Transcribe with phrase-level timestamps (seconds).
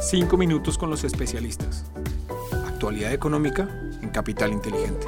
[0.00, 1.90] Cinco minutos con los especialistas.
[2.68, 3.68] Actualidad económica
[4.00, 5.06] en Capital Inteligente.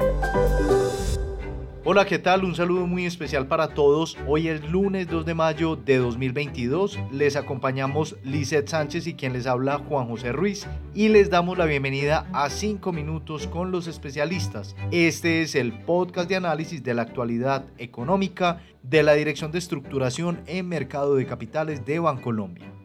[1.85, 2.43] Hola, ¿qué tal?
[2.43, 4.17] Un saludo muy especial para todos.
[4.27, 6.99] Hoy es lunes 2 de mayo de 2022.
[7.09, 11.65] Les acompañamos Lizeth Sánchez y quien les habla Juan José Ruiz y les damos la
[11.65, 14.75] bienvenida a 5 minutos con los especialistas.
[14.91, 20.41] Este es el podcast de análisis de la actualidad económica de la Dirección de Estructuración
[20.47, 22.80] en Mercado de Capitales de Bancolombia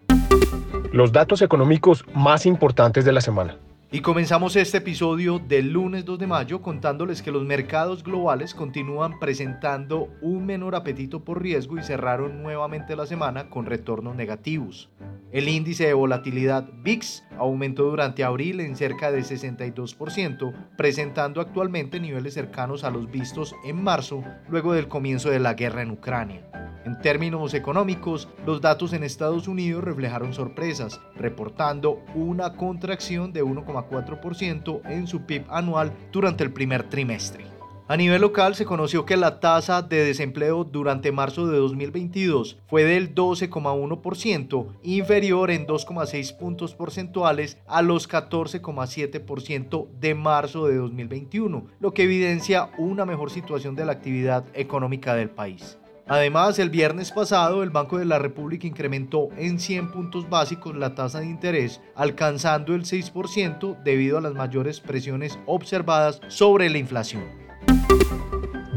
[0.93, 3.58] los datos económicos más importantes de la semana.
[3.93, 9.21] Y comenzamos este episodio del lunes 2 de mayo contándoles que los mercados globales continúan
[9.21, 14.90] presentando un menor apetito por riesgo y cerraron nuevamente la semana con retornos negativos.
[15.31, 22.34] El índice de volatilidad VIX aumentó durante abril en cerca de 62%, presentando actualmente niveles
[22.34, 26.65] cercanos a los vistos en marzo luego del comienzo de la guerra en Ucrania.
[26.96, 34.81] En términos económicos, los datos en Estados Unidos reflejaron sorpresas, reportando una contracción de 1,4%
[34.87, 37.45] en su PIB anual durante el primer trimestre.
[37.87, 42.83] A nivel local se conoció que la tasa de desempleo durante marzo de 2022 fue
[42.85, 51.92] del 12,1%, inferior en 2,6 puntos porcentuales a los 14,7% de marzo de 2021, lo
[51.92, 55.79] que evidencia una mejor situación de la actividad económica del país.
[56.09, 60.95] Además, el viernes pasado el Banco de la República incrementó en 100 puntos básicos la
[60.95, 67.25] tasa de interés, alcanzando el 6% debido a las mayores presiones observadas sobre la inflación.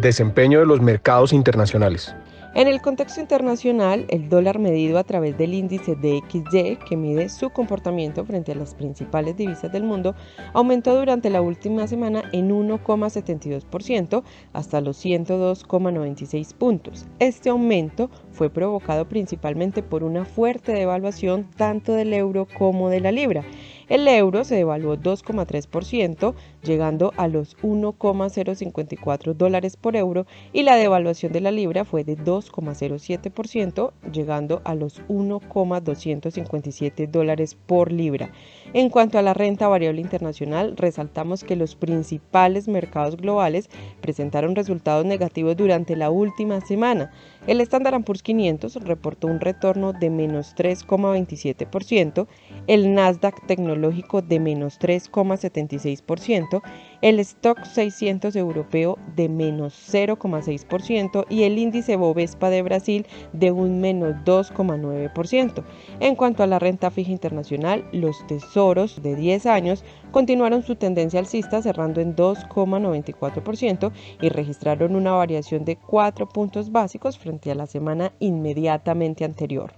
[0.01, 2.15] Desempeño de los mercados internacionales.
[2.55, 7.51] En el contexto internacional, el dólar medido a través del índice DXY, que mide su
[7.51, 10.15] comportamiento frente a las principales divisas del mundo,
[10.53, 17.05] aumentó durante la última semana en 1,72% hasta los 102,96 puntos.
[17.19, 23.11] Este aumento fue provocado principalmente por una fuerte devaluación tanto del euro como de la
[23.11, 23.43] libra.
[23.89, 31.31] El euro se devaluó 2,3%, llegando a los 1,054 dólares por euro, y la devaluación
[31.31, 38.31] de la libra fue de 2,07%, llegando a los 1,257 dólares por libra.
[38.73, 43.71] En cuanto a la renta variable internacional, resaltamos que los principales mercados globales
[44.01, 47.11] presentaron resultados negativos durante la última semana.
[47.47, 52.27] El Standard Poor's 500 reportó un retorno de menos 3,27%,
[52.67, 56.61] el Nasdaq tecnológico de menos 3,76%,
[57.01, 63.79] el Stock 600 europeo de menos 0,6% y el índice Bovespa de Brasil de un
[63.79, 65.63] menos 2,9%.
[66.01, 71.19] En cuanto a la renta fija internacional, los tesoros de 10 años continuaron su tendencia
[71.19, 77.67] alcista cerrando en 2,94% y registraron una variación de 4 puntos básicos frente a la
[77.67, 79.71] semana inmediatamente anterior.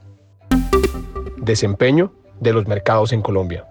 [1.42, 3.68] Desempeño de los mercados en Colombia.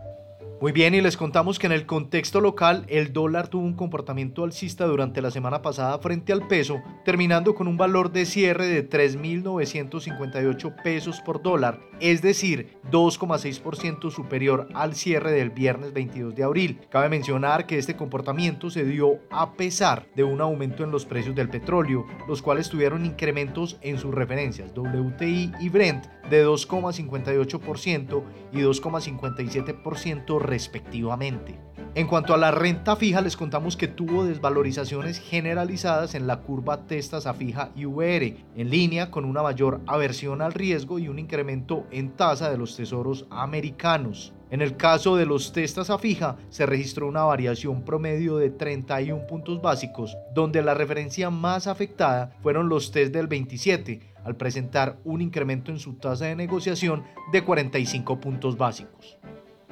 [0.60, 4.44] Muy bien, y les contamos que en el contexto local el dólar tuvo un comportamiento
[4.44, 8.86] alcista durante la semana pasada frente al peso, terminando con un valor de cierre de
[8.86, 16.80] 3.958 pesos por dólar, es decir, 2,6% superior al cierre del viernes 22 de abril.
[16.90, 21.34] Cabe mencionar que este comportamiento se dio a pesar de un aumento en los precios
[21.34, 28.22] del petróleo, los cuales tuvieron incrementos en sus referencias WTI y Brent de 2,58%
[28.52, 31.58] y 2,57% respectivamente.
[31.94, 36.86] En cuanto a la renta fija, les contamos que tuvo desvalorizaciones generalizadas en la curva
[36.86, 41.18] testas a fija y VR, en línea con una mayor aversión al riesgo y un
[41.18, 44.32] incremento en tasa de los tesoros americanos.
[44.50, 49.26] En el caso de los testas a fija, se registró una variación promedio de 31
[49.26, 55.22] puntos básicos, donde la referencia más afectada fueron los test del 27, al presentar un
[55.22, 59.18] incremento en su tasa de negociación de 45 puntos básicos.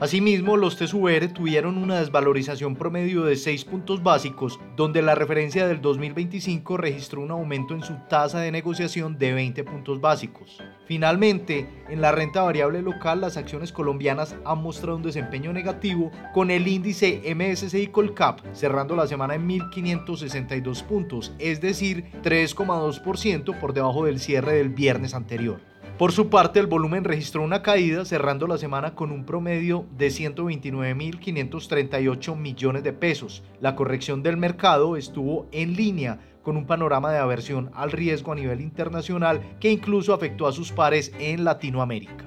[0.01, 5.81] Asimismo, los TSUR tuvieron una desvalorización promedio de 6 puntos básicos, donde la referencia del
[5.81, 10.63] 2025 registró un aumento en su tasa de negociación de 20 puntos básicos.
[10.87, 16.53] Finalmente, en la renta variable local, las acciones colombianas han mostrado un desempeño negativo, con
[16.53, 24.05] el índice MSCI Colcap cerrando la semana en 1.562 puntos, es decir, 3,2% por debajo
[24.05, 25.61] del cierre del viernes anterior.
[25.99, 30.11] Por su parte, el volumen registró una caída cerrando la semana con un promedio de
[30.11, 33.43] 129.538 millones de pesos.
[33.61, 38.37] La corrección del mercado estuvo en línea con un panorama de aversión al riesgo a
[38.37, 42.27] nivel internacional que incluso afectó a sus pares en Latinoamérica.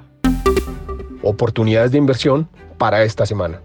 [1.24, 3.62] Oportunidades de inversión para esta semana.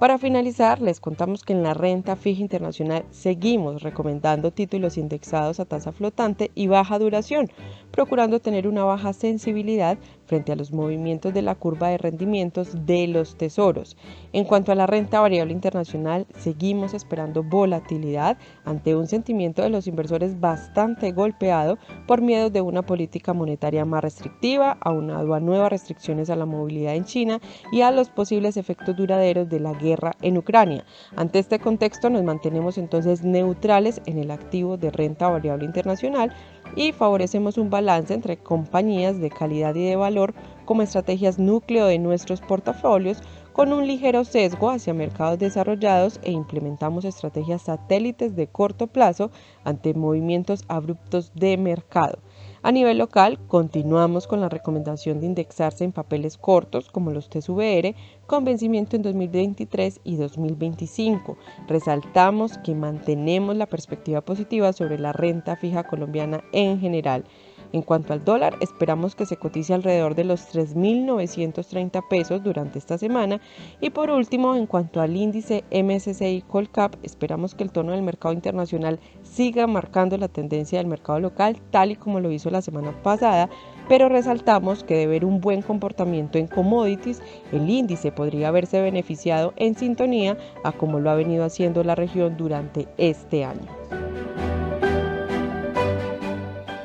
[0.00, 5.66] Para finalizar, les contamos que en la renta fija internacional seguimos recomendando títulos indexados a
[5.66, 7.50] tasa flotante y baja duración,
[7.90, 9.98] procurando tener una baja sensibilidad
[10.30, 13.96] frente a los movimientos de la curva de rendimientos de los tesoros.
[14.32, 19.88] En cuanto a la renta variable internacional, seguimos esperando volatilidad ante un sentimiento de los
[19.88, 26.30] inversores bastante golpeado por miedo de una política monetaria más restrictiva, aunado a nuevas restricciones
[26.30, 27.40] a la movilidad en China
[27.72, 30.84] y a los posibles efectos duraderos de la guerra en Ucrania.
[31.16, 36.32] Ante este contexto nos mantenemos entonces neutrales en el activo de renta variable internacional
[36.76, 40.34] y favorecemos un balance entre compañías de calidad y de valor
[40.64, 43.22] como estrategias núcleo de nuestros portafolios
[43.52, 49.30] con un ligero sesgo hacia mercados desarrollados e implementamos estrategias satélites de corto plazo
[49.64, 52.18] ante movimientos abruptos de mercado.
[52.62, 57.94] A nivel local, continuamos con la recomendación de indexarse en papeles cortos como los TSVR
[58.26, 61.38] con vencimiento en 2023 y 2025.
[61.68, 67.24] Resaltamos que mantenemos la perspectiva positiva sobre la renta fija colombiana en general.
[67.72, 72.98] En cuanto al dólar, esperamos que se cotice alrededor de los 3.930 pesos durante esta
[72.98, 73.40] semana.
[73.80, 78.34] Y por último, en cuanto al índice MSCI Colcap, esperamos que el tono del mercado
[78.34, 82.92] internacional siga marcando la tendencia del mercado local, tal y como lo hizo la semana
[83.02, 83.48] pasada,
[83.88, 89.52] pero resaltamos que de ver un buen comportamiento en commodities, el índice podría haberse beneficiado
[89.56, 93.66] en sintonía a como lo ha venido haciendo la región durante este año.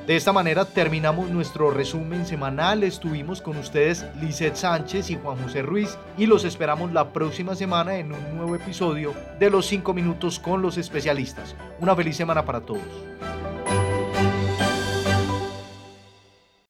[0.07, 2.83] De esta manera terminamos nuestro resumen semanal.
[2.83, 7.97] Estuvimos con ustedes Lizeth Sánchez y Juan José Ruiz y los esperamos la próxima semana
[7.97, 11.55] en un nuevo episodio de Los 5 Minutos con los especialistas.
[11.79, 12.83] Una feliz semana para todos.